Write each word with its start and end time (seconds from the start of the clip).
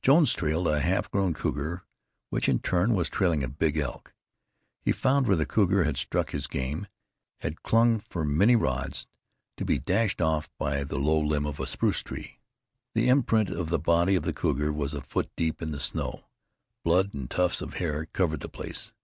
Jones 0.00 0.32
trailed 0.32 0.66
a 0.66 0.80
half 0.80 1.10
grown 1.10 1.34
cougar, 1.34 1.82
which 2.30 2.48
in 2.48 2.58
turn 2.60 2.94
was 2.94 3.10
trailing 3.10 3.44
a 3.44 3.48
big 3.48 3.76
elk. 3.76 4.14
He 4.80 4.92
found 4.92 5.26
where 5.26 5.36
the 5.36 5.44
cougar 5.44 5.84
had 5.84 5.98
struck 5.98 6.30
his 6.30 6.46
game, 6.46 6.86
had 7.40 7.62
clung 7.62 7.98
for 8.00 8.24
many 8.24 8.56
rods, 8.56 9.06
to 9.58 9.64
be 9.66 9.78
dashed 9.78 10.22
off 10.22 10.48
by 10.56 10.84
the 10.84 10.96
low 10.98 11.20
limb 11.20 11.44
of 11.44 11.60
a 11.60 11.66
spruce 11.66 12.02
tree. 12.02 12.40
The 12.94 13.08
imprint 13.10 13.50
of 13.50 13.68
the 13.68 13.78
body 13.78 14.14
of 14.14 14.22
the 14.22 14.32
cougar 14.32 14.72
was 14.72 14.94
a 14.94 15.02
foot 15.02 15.30
deep 15.36 15.60
in 15.60 15.70
the 15.70 15.78
snow; 15.80 16.24
blood 16.82 17.12
and 17.12 17.30
tufts 17.30 17.60
of 17.60 17.74
hair 17.74 18.06
covered 18.06 18.40
the 18.40 18.48
place. 18.48 18.94